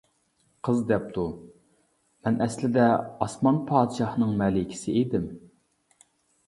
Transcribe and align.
قىز 0.67 0.79
دەپتۇ 0.91 1.25
مەن 2.23 2.39
ئەسلىدە 2.47 2.89
ئاسمان 3.27 3.61
پادىشاھىنىڭ 3.69 4.35
مەلىكىسى 4.43 4.97
ئىدىم. 5.03 5.31